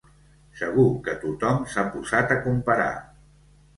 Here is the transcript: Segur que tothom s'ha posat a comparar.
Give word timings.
Segur 0.61 0.85
que 1.07 1.15
tothom 1.25 1.61
s'ha 1.73 1.85
posat 1.97 2.33
a 2.37 2.39
comparar. 2.47 2.93